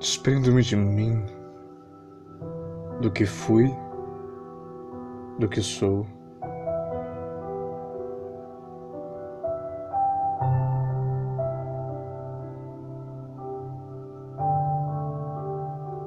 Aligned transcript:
Desprendo-me 0.00 0.62
de 0.62 0.76
mim, 0.76 1.22
do 3.02 3.10
que 3.10 3.26
fui, 3.26 3.70
do 5.38 5.46
que 5.46 5.60
sou. 5.60 6.06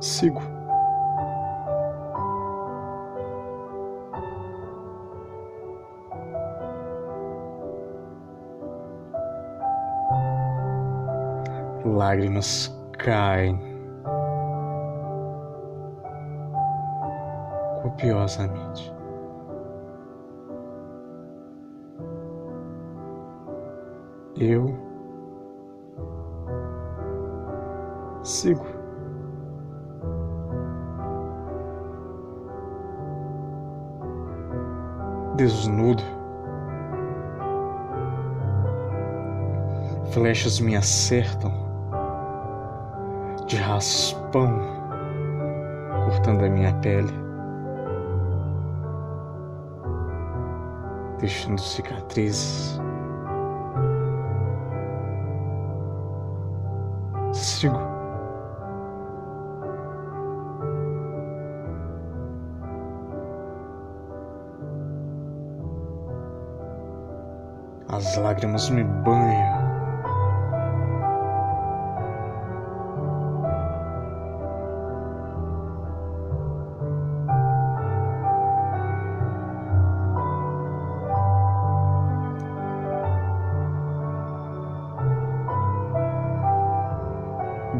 Sigo. 0.00 0.40
Lágrimas 11.84 12.74
caem 12.96 13.73
copiosamente. 17.84 18.90
Eu 24.36 24.74
sigo. 28.22 28.64
Desnudo. 35.36 36.02
Flechas 40.12 40.58
me 40.60 40.76
acertam 40.76 41.52
de 43.46 43.56
raspão, 43.56 44.58
cortando 46.06 46.44
a 46.44 46.48
minha 46.48 46.72
pele. 46.76 47.23
Deixando 51.18 51.60
cicatrizes. 51.60 52.80
Sigo. 57.32 57.78
As 67.88 68.16
lágrimas 68.16 68.70
me 68.70 68.82
banham. 68.82 69.63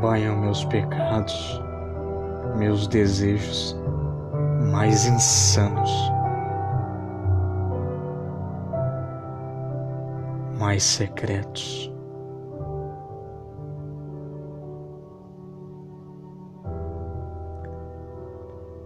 Banham 0.00 0.36
meus 0.36 0.64
pecados, 0.64 1.62
meus 2.56 2.86
desejos 2.86 3.76
mais 4.70 5.06
insanos, 5.06 5.90
mais 10.58 10.82
secretos. 10.82 11.92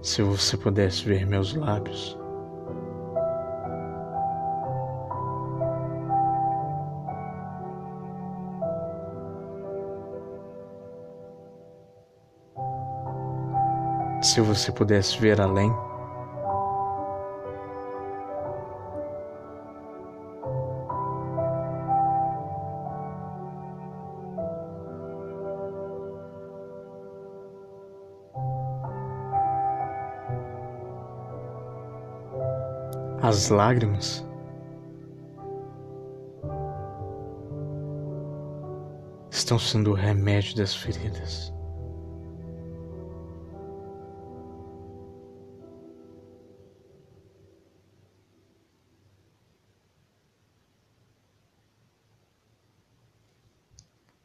Se 0.02 0.22
você 0.22 0.56
pudesse 0.56 1.04
ver 1.04 1.26
meus 1.26 1.54
lábios, 1.54 2.18
Se 14.24 14.40
você 14.40 14.72
pudesse 14.72 15.18
ver 15.20 15.38
além, 15.38 15.70
as 33.20 33.50
lágrimas 33.50 34.26
estão 39.30 39.58
sendo 39.58 39.90
o 39.90 39.94
remédio 39.94 40.56
das 40.56 40.74
feridas. 40.74 41.52